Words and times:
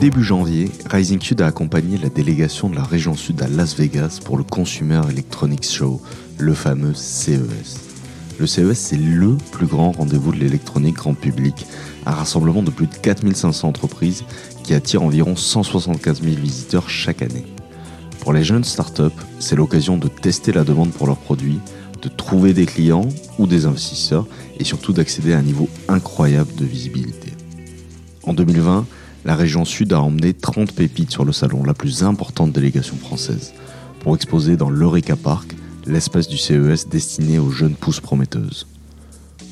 Début 0.00 0.24
janvier, 0.24 0.70
Rising 0.90 1.20
Sud 1.20 1.42
a 1.42 1.48
accompagné 1.48 1.98
la 1.98 2.08
délégation 2.08 2.70
de 2.70 2.76
la 2.76 2.82
région 2.82 3.14
sud 3.14 3.42
à 3.42 3.48
Las 3.48 3.76
Vegas 3.76 4.20
pour 4.24 4.38
le 4.38 4.42
Consumer 4.42 5.02
Electronics 5.10 5.66
Show, 5.66 6.00
le 6.38 6.54
fameux 6.54 6.94
CES. 6.94 7.90
Le 8.38 8.46
CES, 8.46 8.72
c'est 8.72 8.96
le 8.96 9.36
plus 9.50 9.66
grand 9.66 9.92
rendez-vous 9.92 10.32
de 10.32 10.38
l'électronique 10.38 10.96
grand 10.96 11.12
public, 11.12 11.66
un 12.06 12.12
rassemblement 12.12 12.62
de 12.62 12.70
plus 12.70 12.86
de 12.86 12.94
4500 12.94 13.68
entreprises 13.68 14.24
qui 14.64 14.72
attire 14.72 15.02
environ 15.02 15.36
175 15.36 16.22
000 16.22 16.36
visiteurs 16.36 16.88
chaque 16.88 17.20
année. 17.20 17.44
Pour 18.22 18.32
les 18.32 18.44
jeunes 18.44 18.62
startups, 18.62 19.02
c'est 19.40 19.56
l'occasion 19.56 19.96
de 19.96 20.06
tester 20.06 20.52
la 20.52 20.62
demande 20.62 20.92
pour 20.92 21.08
leurs 21.08 21.18
produits, 21.18 21.58
de 22.02 22.08
trouver 22.08 22.52
des 22.52 22.66
clients 22.66 23.08
ou 23.36 23.48
des 23.48 23.66
investisseurs 23.66 24.28
et 24.60 24.62
surtout 24.62 24.92
d'accéder 24.92 25.32
à 25.32 25.38
un 25.38 25.42
niveau 25.42 25.68
incroyable 25.88 26.54
de 26.54 26.64
visibilité. 26.64 27.32
En 28.22 28.32
2020, 28.32 28.86
la 29.24 29.34
région 29.34 29.64
sud 29.64 29.92
a 29.92 30.00
emmené 30.00 30.34
30 30.34 30.70
pépites 30.70 31.10
sur 31.10 31.24
le 31.24 31.32
salon, 31.32 31.64
la 31.64 31.74
plus 31.74 32.04
importante 32.04 32.52
délégation 32.52 32.94
française, 32.94 33.54
pour 33.98 34.14
exposer 34.14 34.56
dans 34.56 34.70
l'Eureka 34.70 35.16
Park, 35.16 35.56
l'espace 35.84 36.28
du 36.28 36.38
CES 36.38 36.86
destiné 36.88 37.40
aux 37.40 37.50
jeunes 37.50 37.74
pousses 37.74 37.98
prometteuses. 37.98 38.68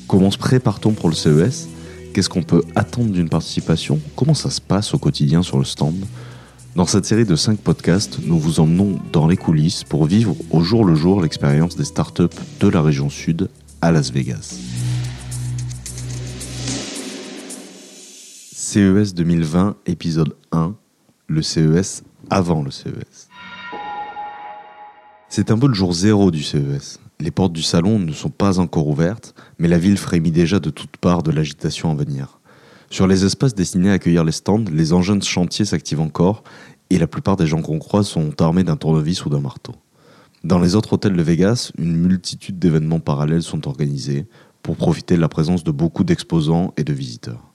Comment 0.07 0.31
se 0.31 0.37
prépare-t-on 0.37 0.93
pour 0.93 1.09
le 1.09 1.15
CES 1.15 1.67
Qu'est-ce 2.13 2.29
qu'on 2.29 2.43
peut 2.43 2.63
attendre 2.77 3.11
d'une 3.11 3.27
participation? 3.27 3.99
Comment 4.15 4.33
ça 4.33 4.49
se 4.49 4.61
passe 4.61 4.93
au 4.93 4.97
quotidien 4.97 5.43
sur 5.43 5.59
le 5.59 5.65
stand? 5.65 6.05
Dans 6.75 6.85
cette 6.85 7.03
série 7.03 7.25
de 7.25 7.35
5 7.35 7.59
podcasts, 7.59 8.19
nous 8.25 8.39
vous 8.39 8.61
emmenons 8.61 8.97
dans 9.11 9.27
les 9.27 9.35
coulisses 9.35 9.83
pour 9.83 10.05
vivre 10.05 10.37
au 10.51 10.61
jour 10.61 10.85
le 10.85 10.95
jour 10.95 11.21
l'expérience 11.21 11.75
des 11.75 11.83
startups 11.83 12.23
de 12.61 12.67
la 12.69 12.81
région 12.81 13.09
sud 13.09 13.49
à 13.81 13.91
Las 13.91 14.09
Vegas. 14.09 14.57
CES 18.53 19.13
2020, 19.13 19.75
épisode 19.85 20.33
1, 20.53 20.73
le 21.27 21.41
CES 21.41 22.03
avant 22.29 22.63
le 22.63 22.71
CES. 22.71 23.27
C'est 25.27 25.51
un 25.51 25.57
peu 25.57 25.67
le 25.67 25.73
jour 25.73 25.93
zéro 25.93 26.31
du 26.31 26.41
CES. 26.41 27.01
Les 27.19 27.31
portes 27.31 27.53
du 27.53 27.63
salon 27.63 27.99
ne 27.99 28.13
sont 28.13 28.29
pas 28.29 28.59
encore 28.59 28.87
ouvertes, 28.87 29.35
mais 29.59 29.67
la 29.67 29.77
ville 29.77 29.97
frémit 29.97 30.31
déjà 30.31 30.59
de 30.61 30.69
toutes 30.69 30.95
parts 30.95 31.21
de 31.21 31.31
l'agitation 31.31 31.91
à 31.91 31.95
venir. 31.95 32.39
Sur 32.91 33.07
les 33.07 33.23
espaces 33.23 33.55
destinés 33.55 33.89
à 33.89 33.93
accueillir 33.93 34.25
les 34.25 34.33
stands, 34.33 34.65
les 34.69 34.91
engins 34.91 35.15
de 35.15 35.23
chantier 35.23 35.63
s'activent 35.63 36.01
encore 36.01 36.43
et 36.89 36.99
la 36.99 37.07
plupart 37.07 37.37
des 37.37 37.47
gens 37.47 37.61
qu'on 37.61 37.79
croise 37.79 38.05
sont 38.05 38.41
armés 38.41 38.65
d'un 38.65 38.75
tournevis 38.75 39.25
ou 39.25 39.29
d'un 39.29 39.39
marteau. 39.39 39.71
Dans 40.43 40.59
les 40.59 40.75
autres 40.75 40.91
hôtels 40.91 41.15
de 41.15 41.23
Vegas, 41.23 41.71
une 41.77 41.95
multitude 41.95 42.59
d'événements 42.59 42.99
parallèles 42.99 43.43
sont 43.43 43.65
organisés 43.65 44.25
pour 44.61 44.75
profiter 44.75 45.15
de 45.15 45.21
la 45.21 45.29
présence 45.29 45.63
de 45.63 45.71
beaucoup 45.71 46.03
d'exposants 46.03 46.73
et 46.75 46.83
de 46.83 46.91
visiteurs. 46.91 47.53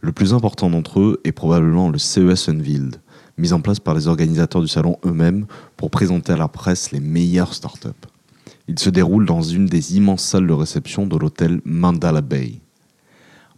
Le 0.00 0.10
plus 0.10 0.34
important 0.34 0.68
d'entre 0.68 0.98
eux 0.98 1.20
est 1.22 1.30
probablement 1.30 1.88
le 1.88 1.98
CES 1.98 2.48
Unveiled, 2.48 2.96
mis 3.38 3.52
en 3.52 3.60
place 3.60 3.78
par 3.78 3.94
les 3.94 4.08
organisateurs 4.08 4.62
du 4.62 4.68
salon 4.68 4.98
eux-mêmes 5.06 5.46
pour 5.76 5.92
présenter 5.92 6.32
à 6.32 6.36
la 6.36 6.48
presse 6.48 6.90
les 6.90 6.98
meilleures 6.98 7.54
startups. 7.54 7.88
Il 8.66 8.80
se 8.80 8.90
déroule 8.90 9.26
dans 9.26 9.42
une 9.42 9.66
des 9.66 9.96
immenses 9.96 10.24
salles 10.24 10.48
de 10.48 10.52
réception 10.52 11.06
de 11.06 11.16
l'hôtel 11.16 11.60
Mandala 11.64 12.20
Bay. 12.20 12.62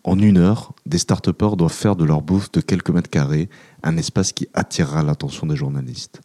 En 0.04 0.18
une 0.18 0.36
heure, 0.36 0.74
des 0.84 0.98
start 0.98 1.30
doivent 1.56 1.72
faire 1.72 1.96
de 1.96 2.04
leur 2.04 2.20
bouffe 2.20 2.52
de 2.52 2.60
quelques 2.60 2.90
mètres 2.90 3.08
carrés 3.08 3.48
un 3.82 3.96
espace 3.96 4.32
qui 4.32 4.46
attirera 4.52 5.02
l'attention 5.02 5.46
des 5.46 5.56
journalistes. 5.56 6.20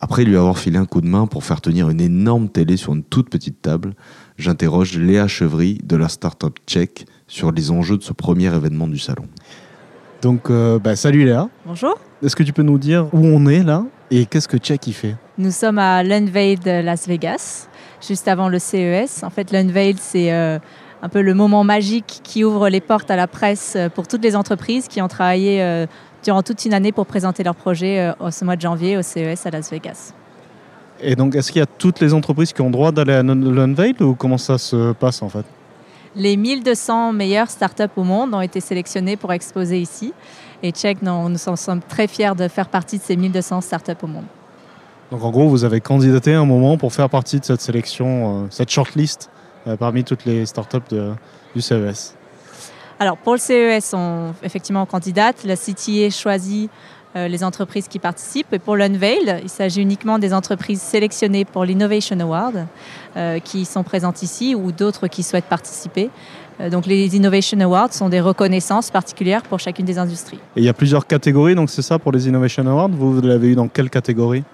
Après 0.00 0.24
lui 0.24 0.38
avoir 0.38 0.58
filé 0.58 0.78
un 0.78 0.86
coup 0.86 1.02
de 1.02 1.06
main 1.06 1.26
pour 1.26 1.44
faire 1.44 1.60
tenir 1.60 1.90
une 1.90 2.00
énorme 2.00 2.48
télé 2.48 2.78
sur 2.78 2.94
une 2.94 3.02
toute 3.02 3.28
petite 3.28 3.60
table, 3.60 3.94
j'interroge 4.38 4.96
Léa 4.96 5.28
Chevry 5.28 5.78
de 5.84 5.96
la 5.96 6.08
startup 6.08 6.58
Check 6.66 7.04
sur 7.26 7.52
les 7.52 7.70
enjeux 7.70 7.98
de 7.98 8.02
ce 8.02 8.14
premier 8.14 8.46
événement 8.46 8.86
du 8.86 8.98
salon. 8.98 9.26
Donc, 10.22 10.48
euh, 10.48 10.78
bah, 10.78 10.96
salut 10.96 11.26
Léa. 11.26 11.50
Bonjour. 11.66 11.94
Est-ce 12.22 12.36
que 12.36 12.42
tu 12.42 12.54
peux 12.54 12.62
nous 12.62 12.78
dire 12.78 13.08
où 13.12 13.18
on 13.18 13.46
est 13.46 13.62
là 13.62 13.84
et 14.10 14.24
qu'est-ce 14.24 14.48
que 14.48 14.56
Check 14.56 14.86
y 14.86 14.94
fait? 14.94 15.16
Nous 15.36 15.50
sommes 15.50 15.78
à 15.78 16.02
l'Unveil 16.02 16.56
de 16.56 16.82
Las 16.82 17.06
Vegas, 17.06 17.68
juste 18.06 18.28
avant 18.28 18.48
le 18.48 18.58
CES. 18.58 19.22
En 19.22 19.30
fait, 19.30 19.52
l'Unveil, 19.52 19.96
c'est 19.98 20.32
euh, 20.32 20.58
un 21.02 21.08
peu 21.08 21.22
le 21.22 21.34
moment 21.34 21.64
magique 21.64 22.20
qui 22.22 22.44
ouvre 22.44 22.68
les 22.68 22.80
portes 22.80 23.10
à 23.10 23.16
la 23.16 23.26
presse 23.26 23.74
euh, 23.76 23.88
pour 23.88 24.08
toutes 24.08 24.22
les 24.22 24.36
entreprises 24.36 24.88
qui 24.88 25.00
ont 25.00 25.08
travaillé 25.08 25.86
durant 26.24 26.42
toute 26.42 26.64
une 26.64 26.74
année 26.74 26.92
pour 26.92 27.06
présenter 27.06 27.42
leurs 27.42 27.54
projets 27.54 28.12
ce 28.30 28.44
mois 28.44 28.56
de 28.56 28.60
janvier 28.60 28.96
au 28.96 29.02
CES 29.02 29.46
à 29.46 29.50
Las 29.50 29.70
Vegas. 29.70 30.12
Et 31.00 31.14
donc, 31.14 31.36
est-ce 31.36 31.52
qu'il 31.52 31.60
y 31.60 31.62
a 31.62 31.66
toutes 31.66 32.00
les 32.00 32.12
entreprises 32.12 32.52
qui 32.52 32.60
ont 32.60 32.70
droit 32.70 32.90
d'aller 32.90 33.12
à 33.12 33.22
l'Unveil 33.22 33.94
ou 34.00 34.14
comment 34.14 34.38
ça 34.38 34.58
se 34.58 34.92
passe 34.92 35.22
en 35.22 35.28
fait? 35.28 35.44
Les 36.16 36.36
1200 36.36 37.12
meilleures 37.12 37.50
startups 37.50 37.84
au 37.96 38.02
monde 38.02 38.34
ont 38.34 38.40
été 38.40 38.60
sélectionnées 38.60 39.16
pour 39.16 39.32
exposer 39.32 39.80
ici. 39.80 40.12
Et 40.62 40.72
Check, 40.72 41.02
nous, 41.02 41.28
nous 41.28 41.38
sommes 41.38 41.80
très 41.88 42.08
fiers 42.08 42.34
de 42.36 42.48
faire 42.48 42.68
partie 42.68 42.98
de 42.98 43.02
ces 43.02 43.16
1200 43.16 43.60
startups 43.60 43.92
au 44.02 44.06
monde. 44.08 44.24
Donc 45.12 45.22
en 45.22 45.30
gros, 45.30 45.48
vous 45.48 45.64
avez 45.64 45.80
candidaté 45.80 46.34
un 46.34 46.44
moment 46.44 46.76
pour 46.76 46.92
faire 46.92 47.08
partie 47.08 47.38
de 47.38 47.44
cette 47.44 47.60
sélection, 47.60 48.44
euh, 48.44 48.46
cette 48.50 48.70
shortlist 48.70 49.30
euh, 49.30 49.37
parmi 49.76 50.04
toutes 50.04 50.24
les 50.24 50.46
startups 50.46 50.78
de, 50.90 51.12
du 51.54 51.60
CES. 51.60 52.14
Alors 53.00 53.16
pour 53.16 53.34
le 53.34 53.38
CES, 53.38 53.94
on, 53.94 54.32
effectivement, 54.42 54.82
on 54.82 54.86
candidate. 54.86 55.44
La 55.44 55.56
CTA 55.56 56.10
choisit 56.10 56.70
euh, 57.16 57.26
les 57.28 57.42
entreprises 57.42 57.88
qui 57.88 57.98
participent. 57.98 58.52
Et 58.52 58.58
pour 58.58 58.76
l'Unveil, 58.76 59.40
il 59.42 59.48
s'agit 59.48 59.80
uniquement 59.80 60.18
des 60.18 60.34
entreprises 60.34 60.82
sélectionnées 60.82 61.44
pour 61.44 61.64
l'Innovation 61.64 62.18
Award 62.20 62.66
euh, 63.16 63.38
qui 63.38 63.64
sont 63.64 63.82
présentes 63.82 64.22
ici 64.22 64.54
ou 64.54 64.72
d'autres 64.72 65.06
qui 65.06 65.22
souhaitent 65.22 65.44
participer. 65.44 66.10
Euh, 66.60 66.70
donc 66.70 66.86
les 66.86 67.16
Innovation 67.16 67.58
Awards 67.60 67.94
sont 67.94 68.08
des 68.08 68.20
reconnaissances 68.20 68.90
particulières 68.90 69.42
pour 69.42 69.58
chacune 69.58 69.86
des 69.86 69.98
industries. 69.98 70.38
Et 70.56 70.60
il 70.60 70.64
y 70.64 70.68
a 70.68 70.74
plusieurs 70.74 71.06
catégories, 71.06 71.54
donc 71.54 71.70
c'est 71.70 71.82
ça 71.82 71.98
pour 71.98 72.12
les 72.12 72.28
Innovation 72.28 72.66
Awards? 72.66 72.90
Vous, 72.90 73.14
vous 73.14 73.20
l'avez 73.22 73.48
eu 73.48 73.54
dans 73.54 73.68
quelle 73.68 73.90
catégorie? 73.90 74.44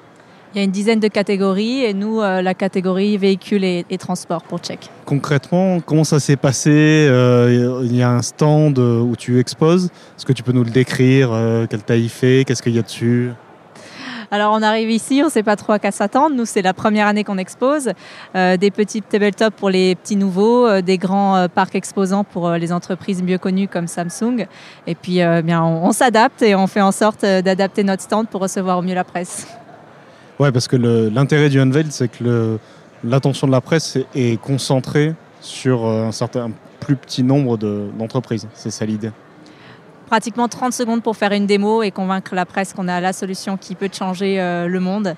Il 0.54 0.58
y 0.58 0.60
a 0.60 0.64
une 0.64 0.70
dizaine 0.70 1.00
de 1.00 1.08
catégories 1.08 1.84
et 1.84 1.94
nous, 1.94 2.20
euh, 2.20 2.40
la 2.40 2.54
catégorie 2.54 3.16
véhicule 3.16 3.64
et, 3.64 3.84
transport 3.98 4.42
pour 4.42 4.58
Check. 4.58 4.88
Concrètement, 5.04 5.80
comment 5.80 6.04
ça 6.04 6.20
s'est 6.20 6.36
passé 6.36 6.70
euh, 6.70 7.82
Il 7.84 7.96
y 7.96 8.02
a 8.02 8.10
un 8.10 8.22
stand 8.22 8.78
euh, 8.78 9.00
où 9.00 9.16
tu 9.16 9.40
exposes. 9.40 9.86
Est-ce 9.86 10.24
que 10.24 10.32
tu 10.32 10.42
peux 10.42 10.52
nous 10.52 10.62
le 10.62 10.70
décrire 10.70 11.30
Quelle 11.68 11.82
taille 11.82 12.04
il 12.04 12.08
fait 12.08 12.44
Qu'est-ce 12.46 12.62
qu'il 12.62 12.74
y 12.74 12.78
a 12.78 12.82
dessus? 12.82 13.30
Alors 14.30 14.52
on 14.52 14.62
arrive 14.62 14.90
ici, 14.90 15.20
on 15.22 15.26
ne 15.26 15.30
sait 15.30 15.42
pas 15.42 15.54
trop 15.54 15.72
à 15.72 15.78
quoi 15.78 15.90
s'attendre. 15.90 16.34
Nous, 16.34 16.44
c'est 16.44 16.62
la 16.62 16.74
première 16.74 17.06
année 17.06 17.24
qu'on 17.24 17.38
expose. 17.38 17.90
des 18.34 18.70
petits 18.70 19.02
tabletops 19.02 19.56
pour 19.56 19.70
les 19.70 19.94
petits 19.94 20.16
nouveaux, 20.16 20.80
des 20.80 20.98
grands 20.98 21.46
parcs 21.48 21.74
exposants 21.74 22.24
pour 22.24 22.50
les 22.52 22.72
entreprises 22.72 23.22
mieux 23.22 23.38
connues 23.38 23.68
comme 23.68 23.86
Samsung. 23.86 24.46
Et 24.86 24.94
puis, 24.94 25.20
bien, 25.44 25.62
on 25.62 25.92
s'adapte 25.92 26.42
et 26.42 26.54
on 26.54 26.66
fait 26.66 26.80
en 26.80 26.92
sorte 26.92 27.22
d'adapter 27.22 27.84
notre 27.84 28.02
stand 28.02 28.28
pour 28.28 28.40
recevoir 28.40 28.78
au 28.78 28.82
mieux 28.82 28.94
la 28.94 29.04
presse. 29.04 29.46
Ouais, 30.40 30.50
parce 30.50 30.66
que 30.66 30.76
l'intérêt 30.76 31.48
du 31.48 31.60
Unveil, 31.60 31.86
c'est 31.90 32.08
que 32.08 32.58
l'attention 33.04 33.46
de 33.46 33.52
la 33.52 33.60
presse 33.60 33.98
est, 34.14 34.40
concentrée 34.40 35.14
sur 35.40 35.84
euh, 35.84 36.06
un 36.06 36.12
certain 36.12 36.50
plus 36.80 36.96
petit 36.96 37.22
nombre 37.22 37.56
d'entreprises. 37.56 38.48
c'est 38.54 38.70
ça 38.70 38.84
l'idée. 38.84 39.10
Pratiquement 40.06 40.48
30 40.48 40.72
secondes 40.72 41.02
pour 41.02 41.16
faire 41.16 41.32
une 41.32 41.46
démo 41.46 41.82
et 41.82 41.90
convaincre 41.90 42.34
la 42.34 42.44
presse 42.44 42.72
qu'on 42.72 42.88
a 42.88 43.00
la 43.00 43.12
solution 43.12 43.56
qui 43.56 43.74
peut 43.74 43.88
changer 43.92 44.40
euh, 44.40 44.66
le 44.66 44.80
monde, 44.80 45.14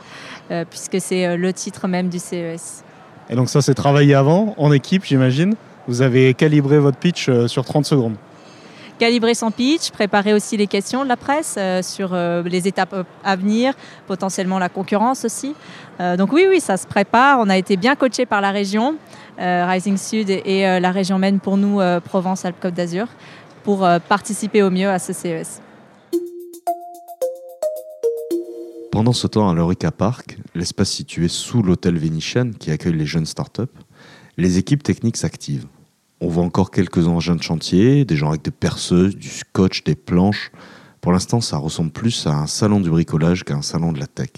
euh, 0.51 0.65
puisque 0.69 1.01
c'est 1.01 1.37
le 1.37 1.53
titre 1.53 1.89
même 1.89 2.09
du 2.09 2.19
CES. 2.19 2.85
Et 3.29 3.35
donc 3.35 3.49
ça, 3.49 3.63
c'est 3.63 3.75
travaillé 3.75 4.15
avant, 4.15 4.55
en 4.59 4.71
équipe, 4.71 5.05
j'imagine. 5.05 5.55
Vous 5.89 6.03
avez 6.03 6.35
calibré 6.35 6.79
votre 6.79 6.99
pitch 6.99 7.31
sur 7.47 7.65
30 7.65 7.85
secondes 7.87 8.17
calibrer 8.99 9.35
son 9.35 9.51
pitch, 9.51 9.91
préparer 9.91 10.35
aussi 10.35 10.57
les 10.57 10.67
questions 10.67 11.05
de 11.05 11.09
la 11.09 11.17
presse 11.17 11.57
euh, 11.59 11.83
sur 11.83 12.11
euh, 12.13 12.43
les 12.43 12.67
étapes 12.67 13.07
à 13.25 13.37
venir, 13.37 13.75
potentiellement 14.07 14.59
la 14.59 14.69
concurrence 14.69 15.25
aussi. 15.25 15.55
Euh, 16.01 16.17
donc 16.17 16.33
oui, 16.33 16.47
oui, 16.49 16.61
ça 16.61 16.77
se 16.77 16.87
prépare. 16.87 17.39
On 17.41 17.49
a 17.49 17.57
été 17.57 17.77
bien 17.77 17.95
coaché 17.97 18.27
par 18.27 18.41
la 18.41 18.51
région, 18.51 18.97
Rising 19.39 19.99
Sud 19.99 20.31
et, 20.31 20.81
la 20.81 20.91
région 20.91 21.19
Maine 21.19 21.41
pour 21.41 21.59
nous, 21.59 21.79
Provence-Alpes-Côte 22.05 22.73
d'Azur, 22.73 23.07
pour 23.65 23.87
participer 24.09 24.63
au 24.63 24.71
mieux 24.71 24.89
à 24.89 24.99
ce 24.99 25.13
CES. 25.13 25.61
Pendant 28.91 29.13
ce 29.13 29.27
temps, 29.27 29.51
à 29.51 29.55
l'Eurica 29.55 29.91
Park, 29.91 30.39
l'espace 30.55 30.89
situé 30.89 31.29
sous 31.29 31.63
l'hôtel 31.63 31.99
Venetian 31.99 32.51
qui 32.59 32.71
accueille 32.71 32.95
les 32.95 33.05
jeunes 33.05 33.27
startups, 33.27 33.65
les 34.39 34.57
équipes 34.57 34.83
techniques 34.83 35.19
s'activent. 35.19 35.67
On 36.21 36.29
voit 36.29 36.45
encore 36.45 36.71
quelques 36.71 37.07
engins 37.07 37.37
de 37.37 37.43
chantier, 37.43 38.05
des 38.07 38.17
gens 38.17 38.31
avec 38.31 38.43
des 38.43 38.51
perceuses, 38.51 39.17
du 39.17 39.29
scotch, 39.29 39.85
des 39.85 39.95
planches. 39.95 40.51
Pour 41.03 41.13
l'instant, 41.13 41.43
ça 41.43 41.59
ressemble 41.59 41.91
plus 41.91 42.27
à 42.27 42.35
un 42.35 42.47
salon 42.47 42.81
du 42.81 42.89
bricolage 42.89 43.45
qu'à 43.45 43.55
un 43.55 43.63
salon 43.63 43.93
de 43.93 44.01
la 44.01 44.07
tech. 44.07 44.31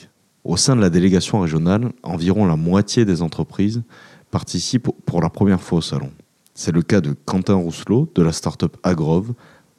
Au 0.43 0.57
sein 0.57 0.75
de 0.75 0.81
la 0.81 0.91
délégation 0.91 1.41
régionale, 1.41 1.93
environ 2.03 2.47
la 2.47 2.57
moitié 2.57 3.05
des 3.05 3.23
entreprises 3.23 3.83
participent 4.31 4.91
pour 5.07 5.23
la 5.23 5.31
première 5.31 5.61
fois 5.61 5.79
au 5.79 5.83
salon. 5.83 6.11
C'est 6.55 6.73
le 6.73 6.83
cas 6.83 7.01
de 7.01 7.15
Quentin 7.25 7.55
Rousselot 7.55 8.11
de 8.15 8.23
la 8.23 8.33
start-up 8.33 8.77
Agrove, 8.83 9.35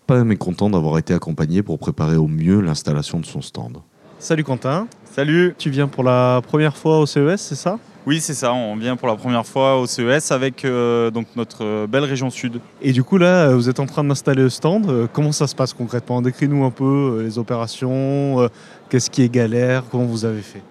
pas 0.07 0.23
mécontent 0.23 0.69
d'avoir 0.69 0.97
été 0.97 1.13
accompagné 1.13 1.63
pour 1.63 1.79
préparer 1.79 2.15
au 2.15 2.27
mieux 2.27 2.61
l'installation 2.61 3.19
de 3.19 3.25
son 3.25 3.41
stand. 3.41 3.79
Salut 4.21 4.43
Quentin. 4.43 4.87
Salut. 5.05 5.55
Tu 5.57 5.69
viens 5.69 5.87
pour 5.87 6.03
la 6.03 6.41
première 6.45 6.75
fois 6.75 6.99
au 6.99 7.05
CES, 7.05 7.37
c'est 7.37 7.55
ça? 7.55 7.79
Oui, 8.05 8.19
c'est 8.19 8.33
ça. 8.33 8.51
On 8.51 8.75
vient 8.75 8.97
pour 8.97 9.07
la 9.07 9.15
première 9.15 9.45
fois 9.45 9.77
au 9.77 9.87
CES 9.87 10.33
avec 10.33 10.65
euh, 10.65 11.09
donc 11.09 11.27
notre 11.37 11.63
euh, 11.63 11.87
belle 11.87 12.03
région 12.03 12.29
sud. 12.29 12.59
Et 12.81 12.91
du 12.91 13.01
coup, 13.01 13.17
là, 13.17 13.53
vous 13.53 13.69
êtes 13.69 13.79
en 13.79 13.85
train 13.85 14.03
d'installer 14.03 14.41
le 14.41 14.49
stand. 14.49 14.89
Euh, 14.89 15.07
comment 15.11 15.31
ça 15.31 15.47
se 15.47 15.55
passe 15.55 15.71
concrètement? 15.71 16.21
Décris-nous 16.21 16.65
un 16.65 16.69
peu 16.69 17.21
les 17.23 17.37
opérations, 17.39 18.49
qu'est-ce 18.89 19.09
qui 19.09 19.21
est 19.21 19.29
galère, 19.29 19.83
comment 19.89 20.05
vous 20.05 20.25
avez 20.25 20.41
fait? 20.41 20.61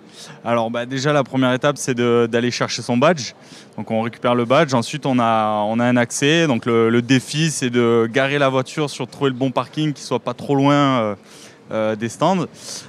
Alors 0.44 0.68
bah, 0.70 0.84
déjà 0.84 1.12
la 1.12 1.22
première 1.22 1.52
étape 1.52 1.78
c'est 1.78 1.94
d'aller 1.94 2.50
chercher 2.50 2.82
son 2.82 2.96
badge. 2.96 3.32
Donc 3.76 3.90
on 3.90 4.02
récupère 4.02 4.34
le 4.34 4.44
badge, 4.44 4.74
ensuite 4.74 5.06
on 5.06 5.18
a, 5.20 5.64
on 5.66 5.78
a 5.78 5.84
un 5.84 5.96
accès. 5.96 6.46
Donc 6.48 6.66
le, 6.66 6.90
le 6.90 7.02
défi 7.02 7.50
c'est 7.50 7.70
de 7.70 8.08
garer 8.12 8.38
la 8.38 8.48
voiture 8.48 8.90
sur 8.90 9.06
trouver 9.06 9.30
le 9.30 9.36
bon 9.36 9.52
parking 9.52 9.92
qui 9.92 10.02
soit 10.02 10.18
pas 10.18 10.34
trop 10.34 10.56
loin 10.56 10.74
euh, 10.74 11.14
des 11.70 12.08
stands. 12.08 12.46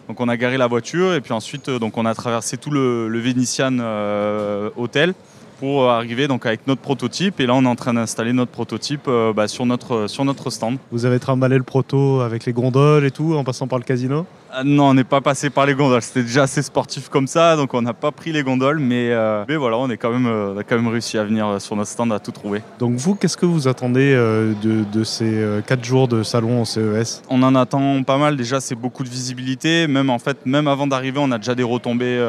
Donc 0.07 0.19
on 0.19 0.27
a 0.27 0.37
garé 0.37 0.57
la 0.57 0.67
voiture 0.67 1.13
et 1.13 1.21
puis 1.21 1.33
ensuite 1.33 1.69
euh, 1.69 1.79
donc 1.79 1.97
on 1.97 2.05
a 2.05 2.13
traversé 2.13 2.57
tout 2.57 2.71
le, 2.71 3.07
le 3.07 3.19
Vénitian 3.19 3.77
euh, 3.79 4.69
Hotel 4.77 5.13
pour 5.59 5.89
arriver 5.89 6.27
donc 6.27 6.45
avec 6.45 6.65
notre 6.67 6.81
prototype 6.81 7.39
et 7.41 7.45
là 7.45 7.53
on 7.53 7.63
est 7.65 7.67
en 7.67 7.75
train 7.75 7.93
d'installer 7.93 8.31
notre 8.31 8.51
prototype 8.51 9.09
bah, 9.35 9.49
sur, 9.49 9.65
notre, 9.65 10.07
sur 10.07 10.23
notre 10.23 10.49
stand. 10.49 10.77
Vous 10.89 11.05
avez 11.05 11.19
trimballé 11.19 11.57
le 11.57 11.63
proto 11.63 12.21
avec 12.21 12.45
les 12.45 12.53
gondoles 12.53 13.03
et 13.03 13.11
tout 13.11 13.35
en 13.35 13.43
passant 13.43 13.67
par 13.67 13.77
le 13.77 13.83
casino? 13.83 14.25
Ah 14.51 14.63
non, 14.63 14.89
on 14.89 14.93
n'est 14.95 15.03
pas 15.03 15.21
passé 15.21 15.49
par 15.51 15.65
les 15.67 15.75
gondoles. 15.75 16.01
C'était 16.01 16.23
déjà 16.23 16.43
assez 16.43 16.63
sportif 16.63 17.09
comme 17.09 17.27
ça, 17.27 17.55
donc 17.55 17.73
on 17.75 17.81
n'a 17.83 17.93
pas 17.93 18.11
pris 18.11 18.31
les 18.31 18.41
gondoles. 18.41 18.79
Mais, 18.79 19.11
euh, 19.11 19.43
mais 19.47 19.55
voilà, 19.55 19.77
on, 19.77 19.89
est 19.89 19.97
quand 19.97 20.11
même, 20.11 20.25
euh, 20.25 20.57
a 20.57 20.63
quand 20.63 20.75
même 20.75 20.87
réussi 20.87 21.17
à 21.19 21.23
venir 21.23 21.47
euh, 21.47 21.59
sur 21.59 21.75
notre 21.75 21.89
stand 21.89 22.11
à 22.11 22.19
tout 22.19 22.31
trouver. 22.31 22.63
Donc 22.79 22.95
vous, 22.95 23.13
qu'est-ce 23.13 23.37
que 23.37 23.45
vous 23.45 23.67
attendez 23.67 24.13
de, 24.13 24.83
de, 24.91 25.03
ces 25.03 25.43
4 25.67 25.83
jours 25.83 26.07
de 26.07 26.23
salon 26.23 26.61
au 26.61 26.65
CES 26.65 27.21
On 27.29 27.43
en 27.43 27.53
attend 27.55 28.01
pas 28.03 28.17
mal. 28.17 28.37
Déjà, 28.37 28.59
c'est 28.59 28.75
beaucoup 28.75 29.03
de 29.03 29.09
visibilité. 29.09 29.87
Même 29.87 30.09
en 30.09 30.19
fait, 30.19 30.45
même 30.45 30.67
avant 30.67 30.87
d'arriver, 30.87 31.19
on 31.21 31.31
a 31.31 31.37
déjà 31.37 31.53
des 31.53 31.63
retombées 31.63 32.19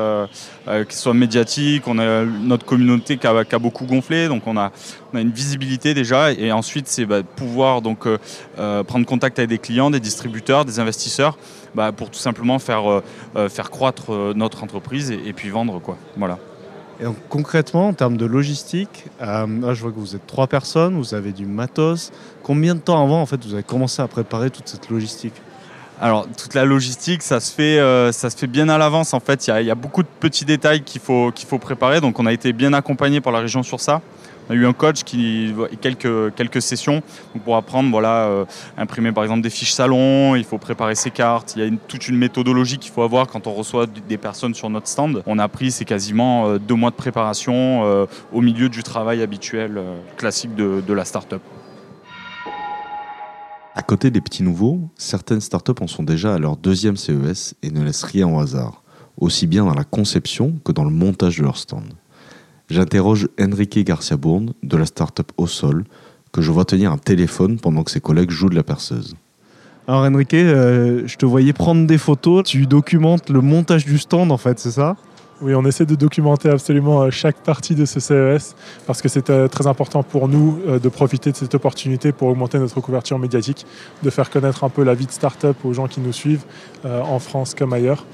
qui 0.88 0.96
soient 0.96 1.14
médiatiques. 1.14 1.84
On 1.86 1.98
a 1.98 2.24
notre 2.24 2.66
communauté 2.66 3.16
qui 3.16 3.26
a, 3.26 3.44
qui 3.44 3.54
a 3.54 3.58
beaucoup 3.58 3.86
gonflé, 3.86 4.28
donc 4.28 4.46
on 4.46 4.56
a, 4.56 4.72
on 5.12 5.18
a 5.18 5.20
une 5.20 5.30
visibilité 5.30 5.94
déjà. 5.94 6.32
Et 6.32 6.52
ensuite, 6.52 6.86
c'est 6.88 7.06
bah, 7.06 7.22
pouvoir 7.22 7.80
donc 7.80 8.06
prendre 8.56 9.06
contact 9.06 9.38
avec 9.38 9.48
des 9.48 9.58
clients, 9.58 9.90
des 9.90 10.00
distributeurs, 10.00 10.64
des 10.64 10.80
investisseurs 10.80 11.38
bah, 11.74 11.92
pour 11.92 12.10
tout 12.10 12.18
simplement 12.18 12.58
faire, 12.58 12.90
euh, 12.90 13.02
euh, 13.36 13.48
faire 13.48 13.70
croître 13.70 14.12
euh, 14.12 14.32
notre 14.34 14.64
entreprise 14.64 15.10
et, 15.10 15.32
puis 15.32 15.50
vendre. 15.50 15.80
Quoi. 15.80 15.96
Voilà. 16.16 16.38
Et 17.00 17.04
donc, 17.04 17.16
concrètement, 17.28 17.88
en 17.88 17.92
termes 17.94 18.16
de 18.16 18.26
logistique, 18.26 19.06
là, 19.20 19.46
je 19.72 19.80
vois 19.80 19.90
que 19.90 19.98
vous 19.98 20.16
êtes 20.16 20.26
trois 20.26 20.46
personnes, 20.46 20.96
vous 20.96 21.14
avez 21.14 21.32
du 21.32 21.46
matos. 21.46 22.12
Combien 22.42 22.74
de 22.74 22.80
temps 22.80 23.02
avant, 23.02 23.22
en 23.22 23.26
fait, 23.26 23.42
vous 23.44 23.54
avez 23.54 23.62
commencé 23.62 24.02
à 24.02 24.08
préparer 24.08 24.50
toute 24.50 24.68
cette 24.68 24.90
logistique? 24.90 25.34
Alors 26.02 26.26
toute 26.26 26.54
la 26.54 26.64
logistique, 26.64 27.22
ça 27.22 27.40
se 27.40 27.52
fait, 27.52 27.76
ça 28.12 28.30
se 28.30 28.36
fait 28.36 28.46
bien 28.46 28.68
à 28.70 28.78
l'avance. 28.78 29.12
En 29.12 29.20
fait, 29.20 29.46
il 29.46 29.60
y, 29.62 29.64
y, 29.64 29.70
a 29.70 29.74
beaucoup 29.74 30.02
de 30.02 30.08
petits 30.08 30.46
détails 30.46 30.82
qu'il 30.82 31.00
faut, 31.00 31.30
qu'il 31.30 31.46
faut 31.46 31.58
préparer. 31.58 32.00
Donc 32.00 32.18
on 32.18 32.26
a 32.26 32.32
été 32.32 32.52
bien 32.52 32.72
accompagné 32.72 33.20
par 33.20 33.32
la 33.32 33.40
région 33.40 33.62
sur 33.62 33.80
ça. 33.80 34.02
On 34.50 34.52
a 34.52 34.56
eu 34.56 34.66
un 34.66 34.72
coach 34.72 35.04
qui 35.04 35.54
quelques 35.80 36.34
quelques 36.34 36.60
sessions 36.60 37.04
pour 37.44 37.54
apprendre 37.54 37.88
voilà 37.90 38.24
euh, 38.24 38.44
imprimer 38.76 39.12
par 39.12 39.22
exemple 39.22 39.42
des 39.42 39.50
fiches 39.50 39.72
salon, 39.72 40.34
il 40.34 40.42
faut 40.42 40.58
préparer 40.58 40.96
ses 40.96 41.12
cartes, 41.12 41.54
il 41.54 41.62
y 41.62 41.64
a 41.64 41.70
toute 41.86 42.08
une 42.08 42.16
méthodologie 42.16 42.78
qu'il 42.78 42.90
faut 42.90 43.02
avoir 43.02 43.28
quand 43.28 43.46
on 43.46 43.54
reçoit 43.54 43.86
des 43.86 44.18
personnes 44.18 44.54
sur 44.54 44.68
notre 44.68 44.88
stand. 44.88 45.22
On 45.26 45.38
a 45.38 45.46
pris 45.46 45.70
c'est 45.70 45.84
quasiment 45.84 46.48
euh, 46.48 46.58
deux 46.58 46.74
mois 46.74 46.90
de 46.90 46.96
préparation 46.96 47.84
euh, 47.84 48.06
au 48.32 48.40
milieu 48.40 48.68
du 48.68 48.82
travail 48.82 49.22
habituel 49.22 49.80
classique 50.16 50.56
de, 50.56 50.92
la 50.92 51.04
start-up. 51.04 51.42
À 53.76 53.82
côté 53.82 54.10
des 54.10 54.20
petits 54.20 54.42
nouveaux, 54.42 54.80
certaines 54.96 55.40
startups 55.40 55.80
en 55.80 55.86
sont 55.86 56.02
déjà 56.02 56.34
à 56.34 56.38
leur 56.38 56.56
deuxième 56.56 56.96
CES 56.96 57.54
et 57.62 57.70
ne 57.70 57.84
laissent 57.84 58.02
rien 58.02 58.26
au 58.26 58.40
hasard, 58.40 58.82
aussi 59.16 59.46
bien 59.46 59.64
dans 59.64 59.74
la 59.74 59.84
conception 59.84 60.54
que 60.64 60.72
dans 60.72 60.84
le 60.84 60.90
montage 60.90 61.38
de 61.38 61.44
leur 61.44 61.56
stand. 61.56 61.84
J'interroge 62.70 63.28
Enrique 63.40 63.84
Garcia 63.84 64.16
Bourne 64.16 64.52
de 64.62 64.76
la 64.76 64.86
start-up 64.86 65.32
Au 65.36 65.48
Sol, 65.48 65.84
que 66.32 66.40
je 66.40 66.52
vois 66.52 66.64
tenir 66.64 66.92
un 66.92 66.98
téléphone 66.98 67.58
pendant 67.58 67.82
que 67.82 67.90
ses 67.90 68.00
collègues 68.00 68.30
jouent 68.30 68.48
de 68.48 68.54
la 68.54 68.62
perceuse. 68.62 69.16
Alors 69.88 70.02
Enrique, 70.04 70.34
euh, 70.34 71.02
je 71.06 71.16
te 71.16 71.26
voyais 71.26 71.52
prendre 71.52 71.84
des 71.84 71.98
photos, 71.98 72.44
tu 72.44 72.66
documentes 72.66 73.28
le 73.28 73.40
montage 73.40 73.84
du 73.84 73.98
stand 73.98 74.30
en 74.30 74.36
fait, 74.36 74.60
c'est 74.60 74.70
ça? 74.70 74.96
Oui, 75.42 75.54
on 75.54 75.64
essaie 75.64 75.86
de 75.86 75.94
documenter 75.94 76.50
absolument 76.50 77.02
euh, 77.02 77.10
chaque 77.10 77.36
partie 77.36 77.74
de 77.74 77.86
ce 77.86 77.98
CES 77.98 78.54
parce 78.86 79.00
que 79.00 79.08
c'est 79.08 79.30
euh, 79.30 79.48
très 79.48 79.66
important 79.66 80.02
pour 80.02 80.28
nous 80.28 80.58
euh, 80.68 80.78
de 80.78 80.88
profiter 80.90 81.32
de 81.32 81.36
cette 81.36 81.54
opportunité 81.54 82.12
pour 82.12 82.28
augmenter 82.28 82.58
notre 82.58 82.80
couverture 82.80 83.18
médiatique, 83.18 83.64
de 84.02 84.10
faire 84.10 84.28
connaître 84.28 84.64
un 84.64 84.68
peu 84.68 84.84
la 84.84 84.94
vie 84.94 85.06
de 85.06 85.10
start-up 85.10 85.56
aux 85.64 85.72
gens 85.72 85.86
qui 85.86 86.00
nous 86.00 86.12
suivent 86.12 86.44
en 86.84 87.18
France 87.18 87.54
comme 87.54 87.72
ailleurs 87.72 88.06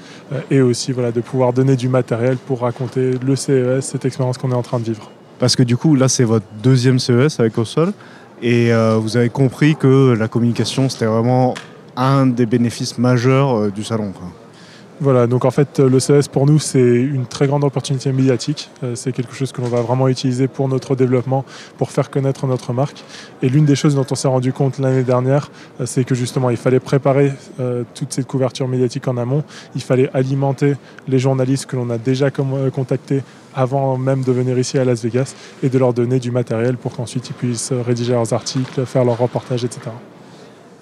et 0.51 0.61
aussi 0.61 0.91
voilà, 0.91 1.11
de 1.11 1.21
pouvoir 1.21 1.53
donner 1.53 1.75
du 1.75 1.87
matériel 1.87 2.37
pour 2.37 2.61
raconter 2.61 3.11
le 3.11 3.35
CES, 3.35 3.85
cette 3.85 4.05
expérience 4.05 4.37
qu'on 4.37 4.51
est 4.51 4.55
en 4.55 4.61
train 4.61 4.79
de 4.79 4.83
vivre. 4.83 5.09
Parce 5.39 5.55
que 5.55 5.63
du 5.63 5.77
coup, 5.77 5.95
là, 5.95 6.09
c'est 6.09 6.23
votre 6.23 6.45
deuxième 6.61 6.99
CES 6.99 7.39
avec 7.39 7.57
Osol 7.57 7.93
et 8.41 8.71
vous 8.99 9.15
avez 9.15 9.29
compris 9.29 9.75
que 9.75 10.15
la 10.17 10.27
communication, 10.27 10.89
c'était 10.89 11.05
vraiment 11.05 11.53
un 11.95 12.27
des 12.27 12.45
bénéfices 12.45 12.97
majeurs 12.97 13.71
du 13.71 13.83
salon. 13.83 14.11
Voilà, 14.99 15.27
donc 15.27 15.45
en 15.45 15.51
fait, 15.51 15.79
le 15.79 15.99
CES 15.99 16.27
pour 16.27 16.47
nous, 16.47 16.57
c'est 16.57 16.79
une 16.79 17.27
très 17.27 17.45
grande 17.45 17.63
opportunité 17.63 18.11
médiatique. 18.11 18.71
Euh, 18.83 18.95
c'est 18.95 19.11
quelque 19.11 19.35
chose 19.35 19.51
que 19.51 19.61
l'on 19.61 19.67
va 19.67 19.81
vraiment 19.81 20.07
utiliser 20.07 20.47
pour 20.47 20.67
notre 20.69 20.95
développement, 20.95 21.45
pour 21.77 21.91
faire 21.91 22.09
connaître 22.09 22.47
notre 22.47 22.73
marque. 22.73 23.03
Et 23.43 23.49
l'une 23.49 23.65
des 23.65 23.75
choses 23.75 23.93
dont 23.93 24.07
on 24.09 24.15
s'est 24.15 24.27
rendu 24.27 24.53
compte 24.53 24.79
l'année 24.79 25.03
dernière, 25.03 25.51
euh, 25.79 25.85
c'est 25.85 26.03
que 26.03 26.15
justement, 26.15 26.49
il 26.49 26.57
fallait 26.57 26.79
préparer 26.79 27.31
euh, 27.59 27.83
toute 27.93 28.11
cette 28.11 28.25
couverture 28.25 28.67
médiatique 28.67 29.07
en 29.07 29.17
amont. 29.17 29.43
Il 29.75 29.83
fallait 29.83 30.09
alimenter 30.15 30.73
les 31.07 31.19
journalistes 31.19 31.67
que 31.67 31.75
l'on 31.75 31.91
a 31.91 31.99
déjà 31.99 32.31
contactés 32.31 33.21
avant 33.53 33.97
même 33.97 34.23
de 34.23 34.31
venir 34.31 34.57
ici 34.57 34.79
à 34.79 34.85
Las 34.85 35.03
Vegas 35.03 35.35
et 35.61 35.69
de 35.69 35.77
leur 35.77 35.93
donner 35.93 36.19
du 36.19 36.31
matériel 36.31 36.75
pour 36.75 36.95
qu'ensuite 36.95 37.29
ils 37.29 37.33
puissent 37.33 37.71
rédiger 37.71 38.13
leurs 38.13 38.33
articles, 38.33 38.83
faire 38.85 39.05
leurs 39.05 39.19
reportages, 39.19 39.63
etc. 39.63 39.91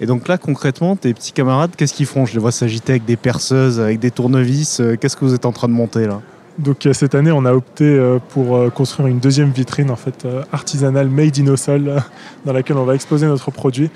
Et 0.00 0.06
donc 0.06 0.28
là, 0.28 0.36
concrètement, 0.36 0.94
tes 0.94 1.14
petits 1.14 1.32
camarades, 1.32 1.70
qu'est-ce 1.76 1.94
qu'ils 1.94 2.06
font? 2.06 2.26
Je 2.26 2.34
les 2.34 2.38
vois 2.38 2.52
s'agiter 2.52 2.92
avec 2.92 3.04
des 3.06 3.16
perceuses, 3.16 3.80
avec 3.80 3.98
des 3.98 4.10
tournevis. 4.10 4.80
Euh, 4.80 4.96
qu'est-ce 4.96 5.16
que 5.16 5.24
vous 5.24 5.34
êtes 5.34 5.46
en 5.46 5.52
train 5.52 5.68
de 5.68 5.72
monter 5.72 6.06
là? 6.06 6.20
Donc 6.58 6.86
euh, 6.86 6.92
cette 6.92 7.14
année, 7.14 7.32
on 7.32 7.44
a 7.44 7.52
opté 7.52 7.84
euh, 7.84 8.18
pour 8.30 8.72
construire 8.72 9.08
une 9.08 9.18
deuxième 9.18 9.50
vitrine 9.50 9.90
en 9.90 9.96
fait 9.96 10.26
artisanale 10.52 11.08
made 11.08 11.38
in 11.38 11.56
sol 11.56 12.02
dans 12.44 12.52
laquelle 12.52 12.76
on 12.76 12.84
va 12.84 12.94
exposer 12.94 13.26
notre 13.26 13.50
produit 13.50 13.90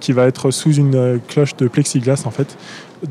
qui 0.00 0.12
va 0.12 0.26
être 0.26 0.50
sous 0.50 0.74
une 0.74 1.20
cloche 1.28 1.56
de 1.56 1.68
plexiglas 1.68 2.22
en 2.24 2.30
fait 2.30 2.56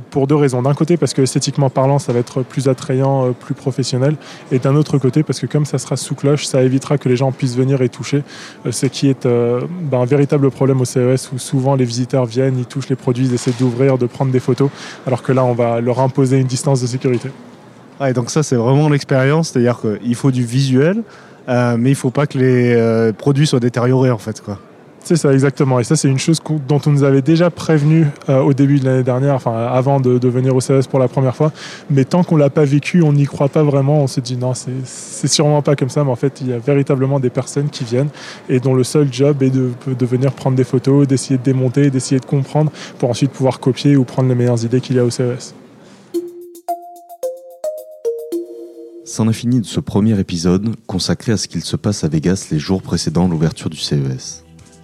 pour 0.10 0.28
deux 0.28 0.36
raisons. 0.36 0.62
D'un 0.62 0.74
côté, 0.74 0.98
parce 0.98 1.14
que 1.14 1.22
esthétiquement 1.22 1.70
parlant, 1.70 2.00
ça 2.00 2.14
va 2.14 2.20
être 2.20 2.42
plus 2.44 2.68
attrayant, 2.68 3.28
euh, 3.28 3.32
plus 3.32 3.54
professionnel. 3.54 4.16
Et 4.52 4.60
d'un 4.60 4.76
autre 4.76 4.98
côté, 4.98 5.24
parce 5.24 5.40
que 5.40 5.46
comme 5.46 5.66
ça 5.66 5.78
sera 5.78 5.98
sous 5.98 6.16
cloche, 6.16 6.46
ça 6.46 6.64
évitera 6.64 6.98
que 6.98 7.10
les 7.10 7.16
gens 7.16 7.32
puissent 7.32 7.56
venir 7.56 7.82
et 7.82 7.90
toucher, 7.90 8.24
euh, 8.66 8.72
ce 8.72 8.86
qui 8.86 9.10
est 9.10 9.26
euh, 9.26 9.62
ben, 9.82 10.02
un 10.02 10.06
véritable 10.06 10.50
problème 10.52 10.82
au 10.82 10.86
CES 10.86 11.32
où 11.34 11.40
souvent 11.40 11.76
les 11.76 11.86
visiteurs 11.86 12.26
viennent, 12.26 12.58
ils 12.58 12.66
touchent 12.66 12.90
les 12.90 12.96
produits, 12.96 13.26
ils 13.26 13.34
essaient 13.34 13.54
d'ouvrir, 13.60 13.98
de 13.98 14.06
prendre 14.06 14.32
des 14.32 14.40
photos, 14.40 14.70
alors 15.06 15.22
que 15.22 15.32
là, 15.32 15.44
on 15.44 15.54
va 15.54 15.82
leur 15.82 16.00
imposer 16.00 16.40
une 16.40 16.48
distance 16.48 16.82
de 16.82 16.88
sécurité. 16.88 17.30
Donc 18.14 18.30
ça, 18.30 18.44
c'est 18.44 18.56
vraiment 18.56 18.90
l'expérience, 18.90 19.50
c'est-à-dire 19.50 19.80
qu'il 19.80 20.16
faut 20.16 20.32
du 20.32 20.46
visuel, 20.46 21.04
mais 21.48 21.76
il 21.76 21.90
ne 21.90 21.94
faut 21.94 22.12
pas 22.12 22.28
que 22.28 22.38
les 22.38 23.12
produits 23.14 23.48
soient 23.48 23.60
détériorés 23.60 24.12
en 24.12 24.18
fait. 24.18 24.42
C'est 25.06 25.18
ça, 25.18 25.32
exactement. 25.32 25.80
Et 25.80 25.84
ça, 25.84 25.96
c'est 25.96 26.08
une 26.08 26.18
chose 26.18 26.42
dont 26.68 26.82
on 26.84 26.90
nous 26.90 27.04
avait 27.04 27.22
déjà 27.22 27.52
prévenu 27.52 28.08
euh, 28.28 28.40
au 28.40 28.56
début 28.56 28.80
de 28.80 28.86
l'année 28.86 29.04
dernière, 29.04 29.36
enfin 29.36 29.56
avant 29.56 30.00
de, 30.00 30.28
venir 30.28 30.56
au 30.56 30.62
CES 30.62 30.88
pour 30.88 30.98
la 30.98 31.08
première 31.08 31.36
fois. 31.36 31.52
Mais 31.92 32.06
tant 32.06 32.24
qu'on 32.24 32.38
l'a 32.38 32.50
pas 32.50 32.66
vécu, 32.66 33.04
on 33.04 33.14
n'y 33.14 33.26
croit 33.26 33.48
pas 33.48 33.62
vraiment. 33.62 34.02
On 34.02 34.08
se 34.08 34.20
dit 34.20 34.36
non, 34.36 34.54
c'est 34.56 35.28
sûrement 35.28 35.62
pas 35.62 35.76
comme 35.76 35.90
ça. 35.90 36.04
Mais 36.04 36.10
en 36.10 36.16
fait, 36.16 36.42
il 36.42 36.48
y 36.48 36.54
a 36.54 36.58
véritablement 36.58 37.20
des 37.20 37.30
personnes 37.30 37.70
qui 37.70 37.84
viennent 37.84 38.10
et 38.50 38.60
dont 38.60 38.74
le 38.74 38.84
seul 38.84 39.08
job 39.12 39.44
est 39.44 39.52
de 39.52 40.06
venir 40.08 40.32
prendre 40.32 40.58
des 40.58 40.64
photos, 40.64 41.08
d'essayer 41.08 41.38
de 41.38 41.44
démonter, 41.44 41.92
d'essayer 41.92 42.20
de 42.20 42.26
comprendre 42.26 42.72
pour 42.98 43.12
ensuite 43.12 43.30
pouvoir 43.30 43.60
copier 43.60 43.96
ou 43.98 44.06
prendre 44.06 44.28
les 44.28 44.36
meilleures 44.36 44.66
idées 44.66 44.82
qu'il 44.82 44.96
y 44.96 45.00
a 45.00 45.06
au 45.06 45.12
CES. 45.12 45.54
C'en 49.08 49.30
est 49.30 49.34
fini 49.34 49.62
de 49.62 49.68
ce 49.68 49.80
premier 49.80 50.20
épisode 50.20 50.76
consacré 50.88 51.32
à 51.32 51.38
ce 51.38 51.48
qu'il 51.48 51.64
se 51.64 51.76
passe 51.76 52.04
à 52.04 52.08
Vegas 52.08 52.48
les 52.50 52.58
jours 52.58 52.82
précédant 52.82 53.28
l'ouverture 53.28 53.70
du 53.70 53.78
CES. 53.78 54.44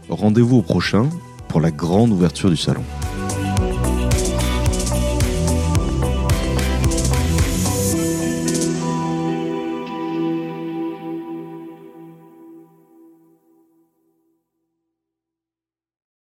Rendez-vous 0.10 0.58
au 0.58 0.62
prochain 0.62 1.10
pour 1.48 1.60
la 1.60 1.72
grande 1.72 2.12
ouverture 2.12 2.52
du 2.52 2.56
salon. 2.56 2.84